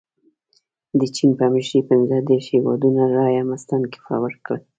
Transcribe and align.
د 0.99 1.01
چین 1.15 1.31
په 1.39 1.45
مشرۍ 1.53 1.81
پنځه 1.89 2.15
دېرش 2.29 2.47
هیوادونو 2.55 3.01
رایه 3.15 3.43
مستنکفه 3.51 4.15
ورکړه. 4.23 4.57